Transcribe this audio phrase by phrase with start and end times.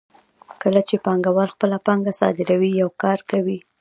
[0.61, 3.57] کله چې پانګوال خپله پانګه صادروي یو کار کوي